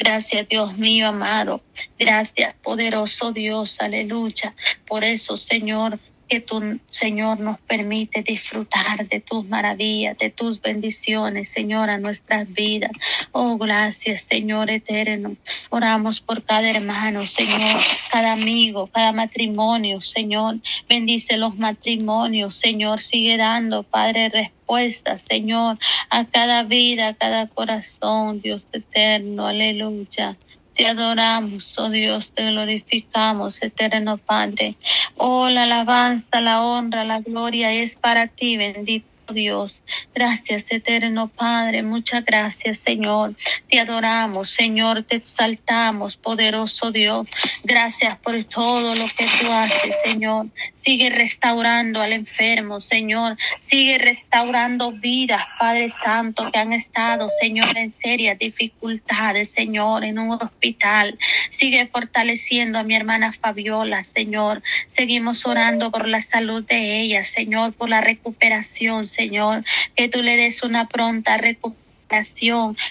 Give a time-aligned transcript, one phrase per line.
[0.00, 1.60] Gracias, Dios mío amado.
[1.98, 3.76] Gracias, poderoso Dios.
[3.80, 4.54] Aleluya.
[4.88, 5.98] Por eso, Señor,
[6.30, 12.50] que tu Señor nos permite disfrutar de tus maravillas, de tus bendiciones, Señor, a nuestras
[12.52, 12.92] vidas.
[13.32, 15.36] Oh, gracias, Señor eterno.
[15.70, 17.80] Oramos por cada hermano, Señor,
[18.12, 20.58] cada amigo, cada matrimonio, Señor.
[20.88, 23.02] Bendice los matrimonios, Señor.
[23.02, 25.78] Sigue dando, Padre, respuesta, Señor,
[26.10, 29.48] a cada vida, a cada corazón, Dios eterno.
[29.48, 30.36] Aleluya.
[30.80, 34.78] Te adoramos, oh Dios, te glorificamos, eterno Padre.
[35.14, 39.82] Oh, la alabanza, la honra, la gloria es para ti, bendito Dios.
[40.14, 41.82] Gracias, eterno Padre.
[41.82, 43.34] Muchas gracias, Señor.
[43.68, 45.04] Te adoramos, Señor.
[45.04, 47.28] Te exaltamos, poderoso Dios.
[47.64, 50.48] Gracias por todo lo que tú haces, Señor.
[50.74, 53.36] Sigue restaurando al enfermo, Señor.
[53.60, 60.32] Sigue restaurando vidas, Padre Santo, que han estado, Señor, en serias dificultades, Señor, en un
[60.32, 61.18] hospital.
[61.50, 64.62] Sigue fortaleciendo a mi hermana Fabiola, Señor.
[64.86, 69.19] Seguimos orando por la salud de ella, Señor, por la recuperación, Señor.
[69.20, 69.64] Señor,
[69.96, 71.86] que tú le des una pronta recuperación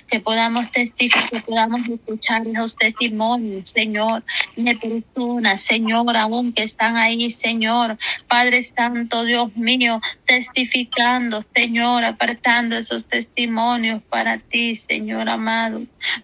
[0.07, 4.23] que podamos testificar, que podamos escuchar los testimonios, Señor,
[4.55, 12.77] de personas, Señor, aún que están ahí, Señor, Padre Santo, Dios mío, testificando, Señor, apartando
[12.77, 15.81] esos testimonios para ti, Señor amado.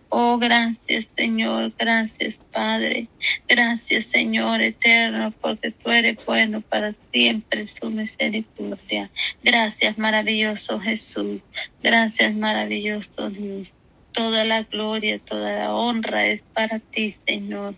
[0.10, 3.10] Oh, gracias, Señor, gracias, Padre.
[3.50, 9.12] Gracias, Señor eterno, porque tú eres bueno para siempre, su misericordia.
[9.44, 11.42] Gracias, maravilloso Jesús.
[11.84, 13.76] Gracias, maravilloso Dios.
[14.14, 17.76] Toda la gloria, toda la honra es para ti, Señor.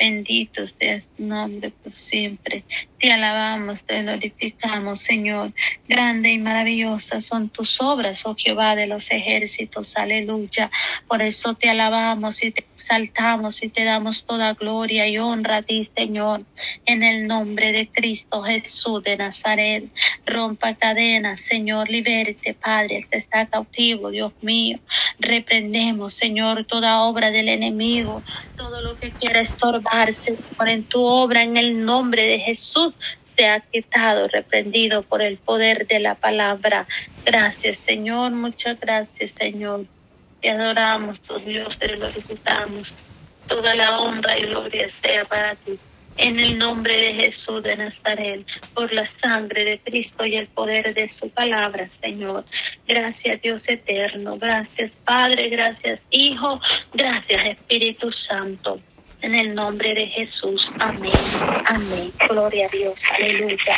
[0.00, 2.64] Bendito seas tu nombre por siempre.
[2.98, 5.52] Te alabamos, te glorificamos, Señor.
[5.86, 9.98] Grande y maravillosa son tus obras, oh Jehová de los ejércitos.
[9.98, 10.70] Aleluya.
[11.06, 15.62] Por eso te alabamos y te exaltamos y te damos toda gloria y honra a
[15.62, 16.44] ti, Señor.
[16.86, 19.84] En el nombre de Cristo Jesús de Nazaret.
[20.24, 21.90] Rompa cadenas, Señor.
[21.90, 24.78] Liberte, Padre, el que está cautivo, Dios mío.
[25.20, 28.22] Reprendemos, Señor, toda obra del enemigo,
[28.56, 33.60] todo lo que quiera estorbar Señor, en tu obra, en el nombre de Jesús, sea
[33.60, 36.86] quitado, reprendido por el poder de la palabra.
[37.24, 39.84] Gracias, Señor, muchas gracias, Señor.
[40.40, 42.94] Te adoramos, oh Dios, te glorificamos.
[43.46, 45.78] Toda la honra y gloria sea para ti.
[46.22, 48.44] En el nombre de Jesús de Nazaret,
[48.74, 52.44] por la sangre de Cristo y el poder de su palabra, Señor.
[52.86, 54.36] Gracias, Dios eterno.
[54.36, 55.48] Gracias, Padre.
[55.48, 56.60] Gracias, Hijo.
[56.92, 58.80] Gracias, Espíritu Santo.
[59.22, 60.68] En el nombre de Jesús.
[60.78, 61.10] Amén.
[61.64, 62.12] Amén.
[62.28, 62.94] Gloria a Dios.
[63.16, 63.76] Aleluya.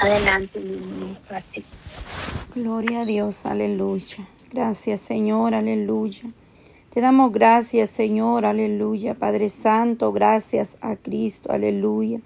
[0.00, 1.16] Adelante, mi
[2.56, 3.46] Gloria a Dios.
[3.46, 4.26] Aleluya.
[4.50, 5.54] Gracias, Señor.
[5.54, 6.24] Aleluya.
[6.92, 8.44] Te damos gracias, Señor.
[8.44, 9.14] Aleluya.
[9.14, 11.50] Padre Santo, gracias a Cristo.
[11.50, 12.20] Aleluya.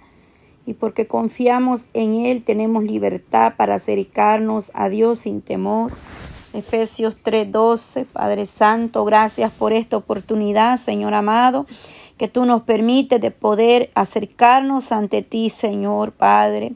[0.66, 5.92] Y porque confiamos en Él, tenemos libertad para acercarnos a Dios sin temor.
[6.52, 8.06] Efesios 3:12.
[8.06, 11.66] Padre Santo, gracias por esta oportunidad, Señor amado,
[12.18, 16.72] que tú nos permites de poder acercarnos ante ti, Señor Padre.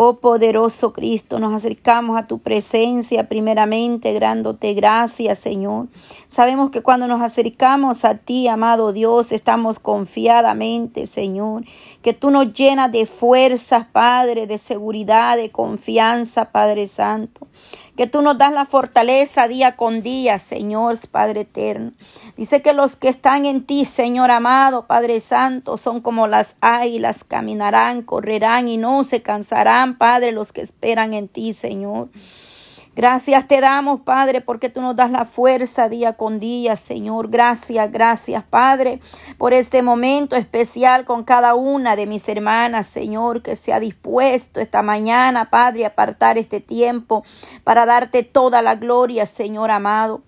[0.00, 5.88] Oh poderoso Cristo, nos acercamos a tu presencia primeramente, grándote gracias, Señor.
[6.28, 11.64] Sabemos que cuando nos acercamos a ti, amado Dios, estamos confiadamente, Señor,
[12.00, 17.48] que tú nos llenas de fuerzas, Padre, de seguridad, de confianza, Padre Santo
[17.98, 21.90] que tú nos das la fortaleza día con día, Señor Padre eterno.
[22.36, 27.24] Dice que los que están en ti, Señor amado, Padre Santo, son como las águilas,
[27.24, 32.10] caminarán, correrán y no se cansarán, Padre, los que esperan en ti, Señor.
[32.98, 37.28] Gracias te damos, Padre, porque tú nos das la fuerza día con día, Señor.
[37.30, 38.98] Gracias, gracias, Padre,
[39.38, 44.58] por este momento especial con cada una de mis hermanas, Señor, que se ha dispuesto
[44.58, 47.22] esta mañana, Padre, a apartar este tiempo
[47.62, 50.22] para darte toda la gloria, Señor amado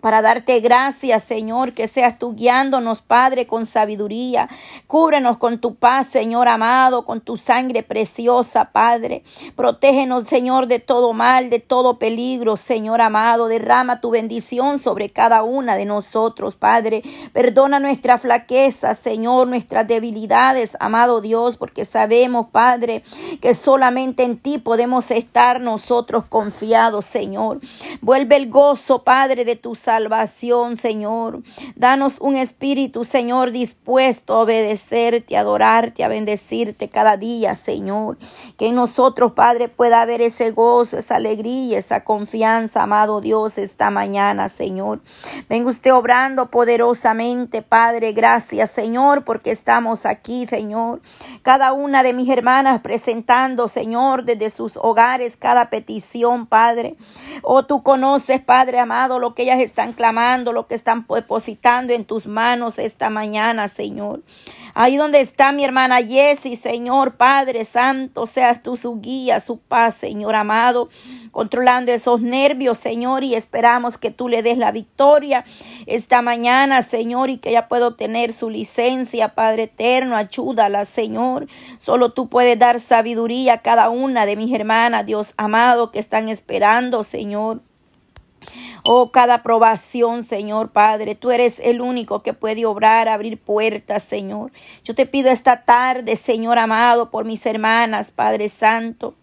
[0.00, 4.48] para darte gracias, Señor, que seas tú guiándonos, Padre, con sabiduría.
[4.86, 9.24] Cúbrenos con tu paz, Señor amado, con tu sangre preciosa, Padre.
[9.56, 13.48] Protégenos, Señor, de todo mal, de todo peligro, Señor amado.
[13.48, 17.02] Derrama tu bendición sobre cada una de nosotros, Padre.
[17.32, 23.02] Perdona nuestra flaqueza, Señor, nuestras debilidades, amado Dios, porque sabemos, Padre,
[23.40, 27.60] que solamente en ti podemos estar nosotros confiados, Señor.
[28.00, 31.42] Vuelve el gozo, Padre, de tu salvación, Señor.
[31.74, 38.18] Danos un espíritu, Señor, dispuesto a obedecerte, a adorarte, a bendecirte cada día, Señor.
[38.56, 43.90] Que en nosotros, Padre, pueda haber ese gozo, esa alegría, esa confianza, amado Dios, esta
[43.90, 45.00] mañana, Señor.
[45.48, 48.12] Venga usted obrando poderosamente, Padre.
[48.12, 51.00] Gracias, Señor, porque estamos aquí, Señor.
[51.42, 56.96] Cada una de mis hermanas presentando, Señor, desde sus hogares cada petición, Padre.
[57.42, 62.04] Oh, tú conoces, Padre amado, lo que ellas están clamando, lo que están depositando en
[62.04, 64.22] tus manos esta mañana, Señor.
[64.74, 69.94] Ahí donde está mi hermana Jessie, Señor Padre Santo, seas tú su guía, su paz,
[69.94, 70.88] Señor amado,
[71.30, 75.44] controlando esos nervios, Señor, y esperamos que tú le des la victoria
[75.86, 81.46] esta mañana, Señor, y que ella pueda tener su licencia, Padre eterno, ayúdala, Señor.
[81.78, 86.28] Solo tú puedes dar sabiduría a cada una de mis hermanas, Dios amado, que están
[86.28, 87.62] esperando, Señor.
[88.82, 94.52] Oh, cada aprobación, Señor Padre, tú eres el único que puede obrar, abrir puertas, Señor.
[94.84, 99.14] Yo te pido esta tarde, Señor amado, por mis hermanas, Padre Santo.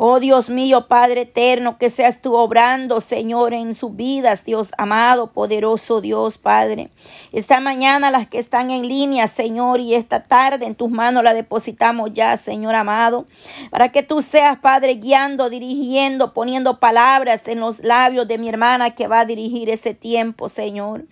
[0.00, 5.32] Oh Dios mío, Padre eterno, que seas tú obrando, Señor, en sus vidas, Dios amado,
[5.32, 6.90] poderoso Dios, Padre.
[7.32, 11.34] Esta mañana las que están en línea, Señor, y esta tarde en tus manos la
[11.34, 13.26] depositamos ya, Señor amado,
[13.72, 18.94] para que tú seas, Padre, guiando, dirigiendo, poniendo palabras en los labios de mi hermana
[18.94, 21.06] que va a dirigir ese tiempo, Señor.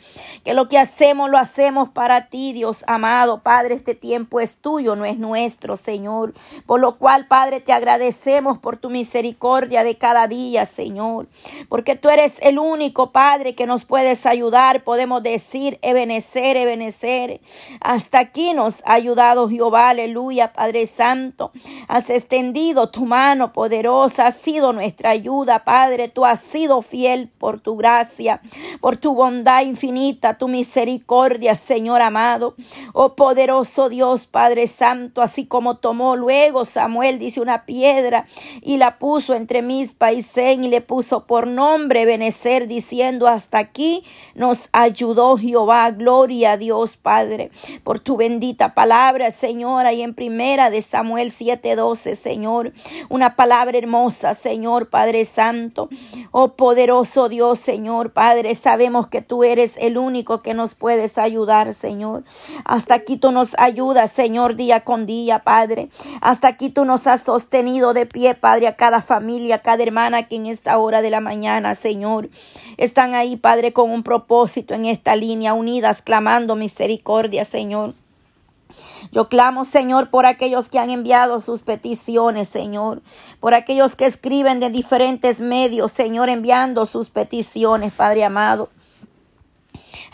[0.44, 4.94] Que lo que hacemos lo hacemos para ti, Dios amado, Padre, este tiempo es tuyo,
[4.94, 6.34] no es nuestro, Señor.
[6.66, 11.28] Por lo cual, Padre, te agradecemos por tu misericordia de cada día, Señor.
[11.68, 14.84] Porque tú eres el único Padre que nos puedes ayudar.
[14.84, 17.40] Podemos decir, ebenecer, ebenecer.
[17.80, 21.52] Hasta aquí nos ha ayudado Jehová, aleluya, Padre Santo.
[21.88, 26.08] Has extendido tu mano poderosa, has sido nuestra ayuda, Padre.
[26.08, 28.40] Tú has sido fiel por tu gracia,
[28.80, 32.54] por tu bondad infinita, tu misericordia, Señor amado.
[32.92, 38.26] Oh poderoso Dios, Padre Santo, así como tomó luego Samuel, dice una piedra
[38.66, 44.02] y la puso entre mis países y le puso por nombre Benecer, diciendo hasta aquí
[44.34, 47.52] nos ayudó Jehová, gloria a Dios Padre,
[47.84, 52.72] por tu bendita palabra, Señor, y en primera de Samuel 7:12, Señor,
[53.08, 55.88] una palabra hermosa, Señor Padre Santo,
[56.32, 61.72] oh poderoso Dios, Señor Padre, sabemos que tú eres el único que nos puedes ayudar,
[61.72, 62.24] Señor.
[62.64, 65.88] Hasta aquí tú nos ayudas, Señor, día con día, Padre.
[66.20, 69.82] Hasta aquí tú nos has sostenido de pie, Padre Padre, a cada familia, a cada
[69.82, 72.30] hermana que en esta hora de la mañana, Señor,
[72.78, 77.92] están ahí, Padre, con un propósito en esta línea, unidas, clamando misericordia, Señor.
[79.12, 83.02] Yo clamo, Señor, por aquellos que han enviado sus peticiones, Señor,
[83.40, 88.70] por aquellos que escriben de diferentes medios, Señor, enviando sus peticiones, Padre amado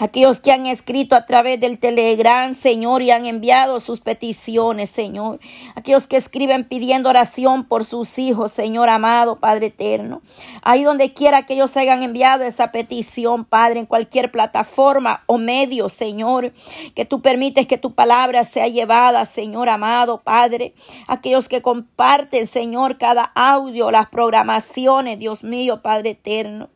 [0.03, 5.39] aquellos que han escrito a través del Telegram, Señor, y han enviado sus peticiones, Señor,
[5.77, 10.21] aquellos que escriben pidiendo oración por sus hijos, Señor amado, Padre eterno.
[10.63, 15.89] Ahí donde quiera que ellos hayan enviado esa petición, Padre, en cualquier plataforma o medio,
[15.89, 16.53] Señor,
[16.97, 20.75] que tú permites que tu palabra sea llevada, Señor amado, Padre.
[21.07, 26.71] Aquellos que comparten, Señor, cada audio, las programaciones, Dios mío, Padre eterno.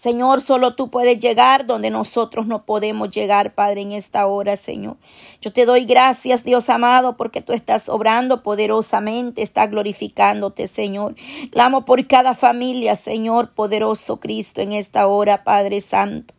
[0.00, 4.96] Señor, solo tú puedes llegar donde nosotros no podemos llegar, Padre, en esta hora, Señor.
[5.42, 11.16] Yo te doy gracias, Dios amado, porque tú estás obrando poderosamente, estás glorificándote, Señor.
[11.52, 16.32] Clamo por cada familia, Señor, poderoso Cristo, en esta hora, Padre Santo.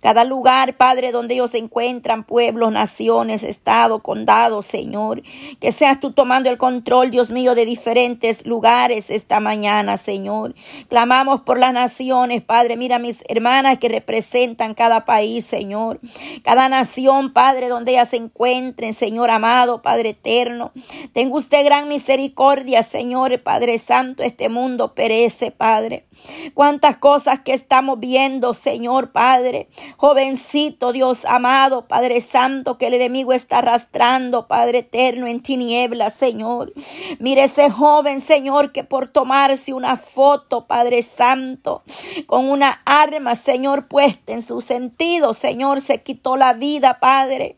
[0.00, 5.22] Cada lugar, Padre, donde ellos se encuentran, pueblos, naciones, estado, condado, Señor.
[5.60, 10.54] Que seas tú tomando el control, Dios mío, de diferentes lugares esta mañana, Señor.
[10.88, 12.76] Clamamos por las naciones, Padre.
[12.76, 16.00] Mira mis hermanas que representan cada país, Señor.
[16.42, 20.72] Cada nación, Padre, donde ellas se encuentren, Señor amado, Padre eterno.
[21.12, 24.22] Tenga usted gran misericordia, Señor, Padre Santo.
[24.22, 26.06] Este mundo perece, Padre.
[26.54, 29.68] Cuántas cosas que estamos viendo, Señor Padre.
[29.98, 36.72] Jovencito, Dios amado, Padre Santo, que el enemigo está arrastrando, Padre eterno, en tinieblas, Señor.
[37.18, 41.82] Mire ese joven, Señor, que por tomarse una foto, Padre Santo,
[42.26, 47.56] con una arma, Señor, puesta en su sentido, Señor, se quitó la vida, Padre.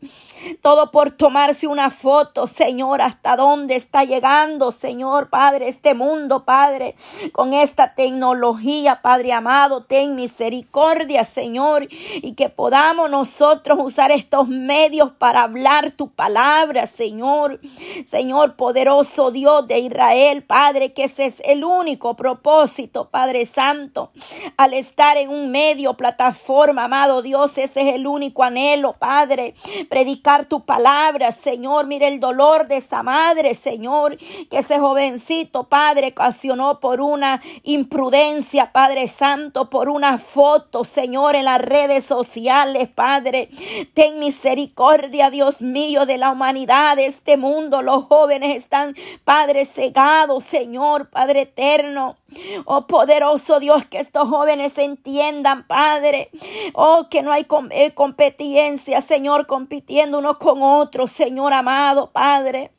[0.61, 6.95] Todo por tomarse una foto, Señor, hasta dónde está llegando, Señor, Padre, este mundo, Padre,
[7.31, 15.11] con esta tecnología Padre amado, ten misericordia, Señor, y que podamos nosotros usar estos medios
[15.11, 17.59] para hablar tu palabra, Señor.
[18.05, 24.11] Señor poderoso Dios de Israel, Padre, que ese es el único propósito, Padre Santo,
[24.57, 29.55] al estar en un medio, plataforma, amado Dios, ese es el único anhelo, Padre,
[29.89, 36.09] predicar tu palabra, Señor, mire el dolor de esa madre, Señor, que ese jovencito, Padre,
[36.09, 43.49] ocasionó por una imprudencia, Padre Santo, por una foto, Señor, en las redes sociales, Padre,
[43.93, 50.43] ten misericordia, Dios mío, de la humanidad, de este mundo, los jóvenes están, Padre, cegados,
[50.43, 52.17] Señor, Padre eterno.
[52.65, 56.29] Oh poderoso Dios, que estos jóvenes entiendan, Padre.
[56.73, 62.71] Oh, que no hay eh, competencia, Señor, compitiendo uno con otro, Señor amado, Padre.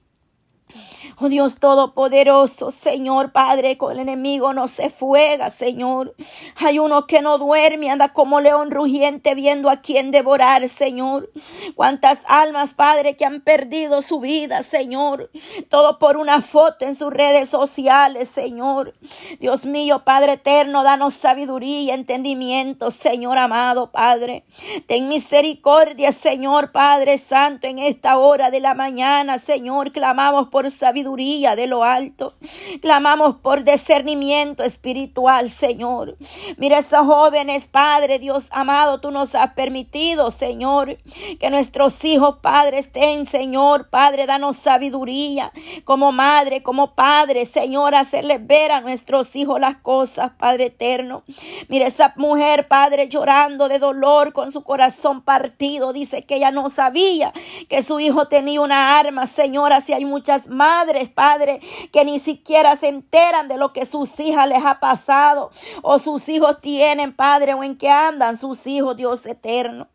[1.21, 6.15] Oh Dios Todopoderoso, Señor Padre, con el enemigo no se fuega, Señor.
[6.57, 11.31] Hay uno que no duerme, anda como león rugiente viendo a quién devorar, Señor.
[11.75, 15.31] Cuántas almas, Padre, que han perdido su vida, Señor.
[15.69, 18.95] Todo por una foto en sus redes sociales, Señor.
[19.41, 24.45] Dios mío, Padre eterno, danos sabiduría y entendimiento, Señor amado, Padre.
[24.87, 29.93] Ten misericordia, Señor Padre Santo, en esta hora de la mañana, Señor.
[29.93, 32.35] Clamamos por sabiduría de lo alto.
[32.83, 36.17] Clamamos por discernimiento espiritual, Señor.
[36.57, 40.99] Mira esos jóvenes, Padre, Dios amado, tú nos has permitido, Señor,
[41.39, 45.53] que nuestros hijos, Padre, estén, Señor, Padre, danos sabiduría
[45.85, 51.23] como madre, como padre, Señor, hacerles ver a nuestros hijos las cosas, Padre eterno.
[51.69, 55.93] Mira esa mujer, Padre, llorando de dolor con su corazón partido.
[55.93, 57.33] Dice que ella no sabía
[57.69, 61.61] que su hijo tenía una arma, Señor, así hay muchas madres Padre,
[61.93, 65.51] que ni siquiera se enteran de lo que sus hijas les ha pasado
[65.83, 69.89] o sus hijos tienen, Padre, o en qué andan sus hijos, Dios eterno.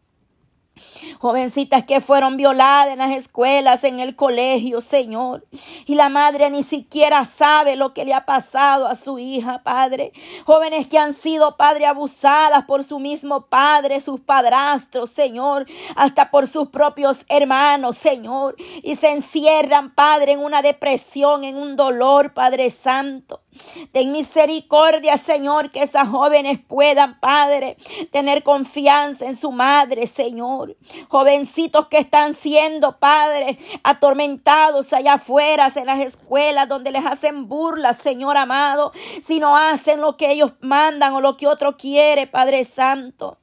[1.20, 5.46] Jovencitas que fueron violadas en las escuelas, en el colegio, Señor.
[5.86, 10.14] Y la madre ni siquiera sabe lo que le ha pasado a su hija, Padre.
[10.46, 15.68] Jóvenes que han sido, Padre, abusadas por su mismo Padre, sus padrastros, Señor.
[15.96, 18.56] Hasta por sus propios hermanos, Señor.
[18.82, 23.43] Y se encierran, Padre, en una depresión, en un dolor, Padre Santo.
[23.92, 27.78] Ten misericordia, Señor, que esas jóvenes puedan, Padre,
[28.12, 30.76] tener confianza en su madre, Señor.
[31.10, 37.98] Jovencitos que están siendo, Padre, atormentados allá afuera, en las escuelas, donde les hacen burlas,
[37.98, 38.92] Señor amado,
[39.26, 43.38] si no hacen lo que ellos mandan o lo que otro quiere, Padre Santo.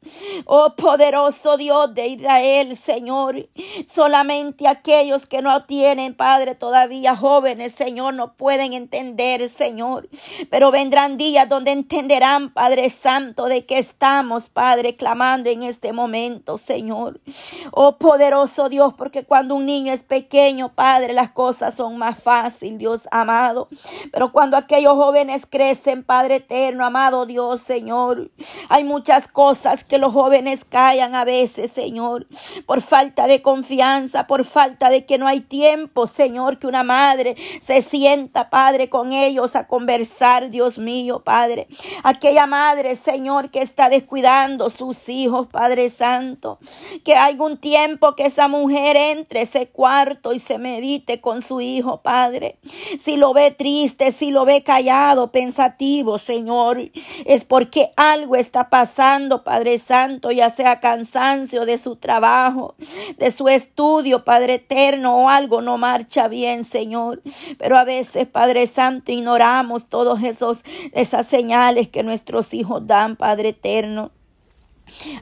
[0.45, 3.49] Oh poderoso Dios de Israel, Señor.
[3.87, 10.00] Solamente aquellos que no tienen, Padre, todavía jóvenes, Señor, no pueden entender, Señor.
[10.50, 16.59] Pero vendrán días donde entenderán, Padre Santo, de que estamos, Padre, clamando en este momento,
[16.59, 17.21] Señor.
[17.73, 22.78] Oh poderoso Dios, porque cuando un niño es pequeño, Padre, las cosas son más fáciles,
[22.78, 23.69] Dios amado.
[24.12, 28.30] Pero cuando aquellos jóvenes crecen, Padre eterno, amado Dios, Señor,
[28.69, 32.26] hay muchas cosas que los jóvenes callan a veces, Señor,
[32.66, 37.37] por falta de confianza, por falta de que no hay tiempo, Señor, que una madre
[37.61, 39.90] se sienta, Padre, con ellos a conversar
[40.51, 41.67] Dios mío, Padre.
[42.05, 46.59] Aquella madre, Señor, que está descuidando sus hijos, Padre Santo.
[47.05, 52.03] Que un tiempo que esa mujer entre ese cuarto y se medite con su hijo,
[52.03, 52.59] Padre.
[52.99, 56.91] Si lo ve triste, si lo ve callado, pensativo, Señor,
[57.25, 62.75] es porque algo está pasando, Padre Santo, ya sea cansancio de su trabajo,
[63.19, 67.23] de su estudio, Padre eterno, o algo no marcha bien, Señor.
[67.59, 73.51] Pero a veces, Padre Santo, ignoramos todos esos esas señales que nuestros hijos dan, Padre
[73.51, 74.13] eterno.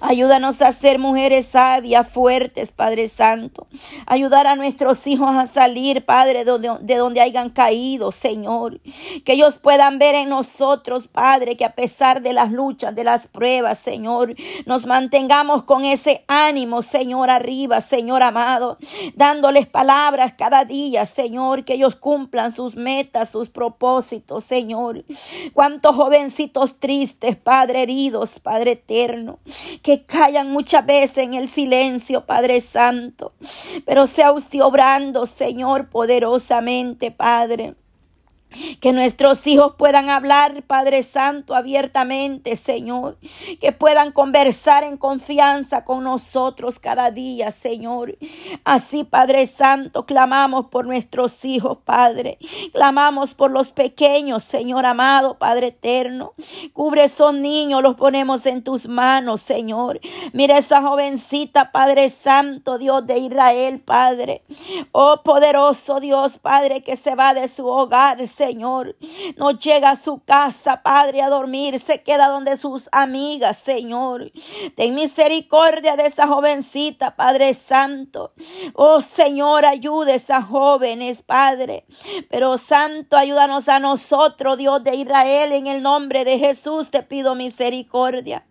[0.00, 3.66] Ayúdanos a ser mujeres sabias, fuertes, Padre Santo.
[4.06, 8.80] Ayudar a nuestros hijos a salir, Padre, de donde, hayan caído, Señor.
[9.24, 13.28] Que ellos puedan ver en nosotros, Padre, que a pesar de las luchas, de las
[13.28, 14.34] pruebas, Señor,
[14.66, 18.78] nos mantengamos con ese ánimo, Señor, arriba, Señor amado.
[19.14, 25.04] Dándoles palabras cada día, Señor, que ellos cumplan sus metas, sus propósitos, Señor.
[25.52, 29.38] Cuántos jovencitos tristes, Padre, heridos, Padre eterno
[29.82, 33.32] que callan muchas veces en el silencio, Padre Santo.
[33.84, 37.74] Pero sea usted obrando, Señor, poderosamente, Padre.
[38.80, 43.18] Que nuestros hijos puedan hablar, Padre Santo, abiertamente, Señor.
[43.60, 48.16] Que puedan conversar en confianza con nosotros cada día, Señor.
[48.64, 52.38] Así, Padre Santo, clamamos por nuestros hijos, Padre.
[52.72, 56.32] Clamamos por los pequeños, Señor amado, Padre eterno.
[56.72, 60.00] Cubre esos niños, los ponemos en tus manos, Señor.
[60.32, 64.42] Mira esa jovencita, Padre Santo, Dios de Israel, Padre.
[64.92, 68.96] Oh poderoso Dios, Padre, que se va de su hogar, Señor.
[69.36, 71.80] No llega a su casa, Padre, a dormir.
[71.80, 74.30] Se queda donde sus amigas, Señor.
[74.76, 78.32] Ten misericordia de esa jovencita, Padre Santo.
[78.74, 81.84] Oh Señor, ayude a esas jóvenes, Padre.
[82.30, 87.34] Pero Santo, ayúdanos a nosotros, Dios de Israel, en el nombre de Jesús te pido
[87.34, 88.46] misericordia.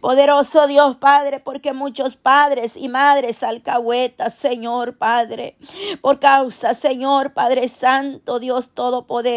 [0.00, 5.56] Poderoso Dios, Padre, porque muchos padres y madres alcahuetas, Señor, Padre,
[6.00, 9.27] por causa, Señor, Padre Santo, Dios Todopoderoso,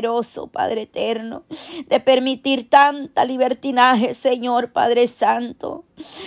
[0.51, 1.43] Padre Eterno,
[1.87, 5.83] de permitir tanta libertinaje, Señor, Padre Santo.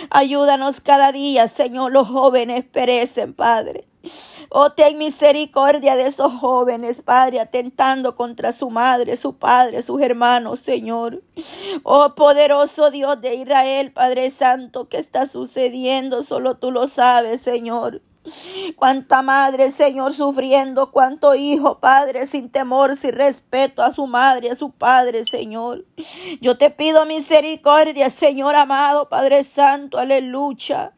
[0.09, 3.87] Ayúdanos cada día, Señor, los jóvenes perecen, Padre.
[4.49, 10.59] Oh, ten misericordia de esos jóvenes, Padre, atentando contra su madre, su padre, sus hermanos,
[10.59, 11.23] Señor.
[11.83, 16.23] Oh, poderoso Dios de Israel, Padre Santo, ¿qué está sucediendo?
[16.23, 18.01] Solo tú lo sabes, Señor.
[18.75, 24.55] Cuánta madre, Señor, sufriendo, cuánto hijo, Padre, sin temor, sin respeto a su madre, a
[24.55, 25.85] su padre, Señor.
[26.41, 30.94] Yo te pido misericordia, Señor amado, Padre Santo, aleluya.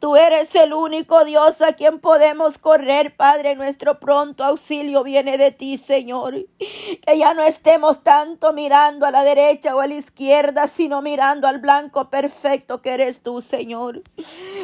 [0.00, 3.56] Tú eres el único Dios a quien podemos correr, Padre.
[3.56, 6.34] Nuestro pronto auxilio viene de ti, Señor.
[6.58, 11.48] Que ya no estemos tanto mirando a la derecha o a la izquierda, sino mirando
[11.48, 14.02] al blanco perfecto que eres tú, Señor.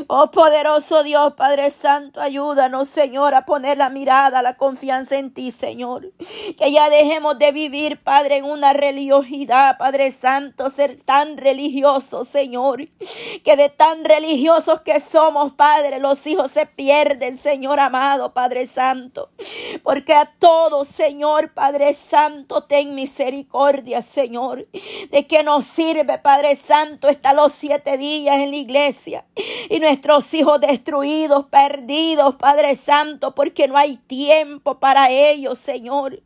[0.09, 5.51] Oh poderoso Dios, Padre Santo, ayúdanos, Señor, a poner la mirada, la confianza en ti,
[5.51, 6.13] Señor.
[6.59, 12.89] Que ya dejemos de vivir, Padre, en una religiosidad, Padre Santo, ser tan religioso, Señor.
[13.45, 19.31] Que de tan religiosos que somos, Padre, los hijos se pierden, Señor amado, Padre Santo.
[19.83, 24.67] Porque a todos, Señor, Padre Santo, ten misericordia, Señor.
[25.11, 29.25] De que nos sirve, Padre Santo, estar los siete días en la iglesia.
[29.69, 36.21] Y nuestros hijos destruidos, perdidos, Padre Santo, porque no hay tiempo para ellos, Señor.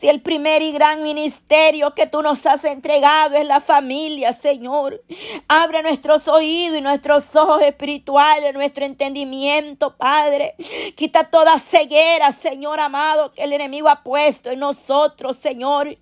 [0.00, 5.02] Si el primer y gran ministerio que tú nos has entregado es la familia, Señor.
[5.48, 7.83] Abre nuestros oídos y nuestros ojos espirituales,
[8.54, 10.54] nuestro entendimiento, Padre.
[10.96, 15.96] Quita toda ceguera, Señor amado, que el enemigo ha puesto en nosotros, Señor.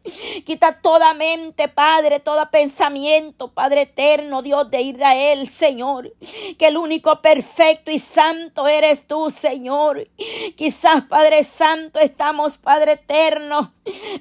[0.45, 6.13] Quita toda mente, Padre, todo pensamiento, Padre eterno, Dios de Israel, Señor.
[6.59, 10.09] Que el único perfecto y santo eres tú, Señor.
[10.57, 13.73] Quizás, Padre Santo, estamos, Padre eterno,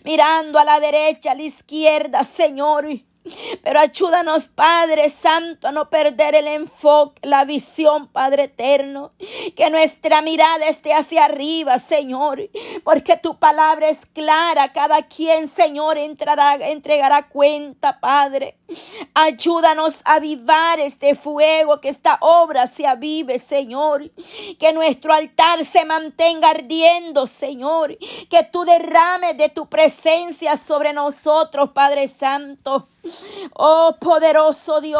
[0.03, 2.87] mirando a la derecha, a la izquierda, Señor.
[3.63, 9.11] Pero ayúdanos, Padre Santo, a no perder el enfoque, la visión, Padre eterno.
[9.55, 12.49] Que nuestra mirada esté hacia arriba, Señor.
[12.83, 14.73] Porque tu palabra es clara.
[14.73, 18.57] Cada quien, Señor, entrará, entregará cuenta, Padre.
[19.13, 24.11] Ayúdanos a avivar este fuego, que esta obra se avive, Señor.
[24.59, 27.97] Que nuestro altar se mantenga ardiendo, Señor.
[28.29, 32.87] Que tú derrames de tu presencia sobre nosotros, Padre Santo.
[33.55, 34.99] Oh poderoso Dios.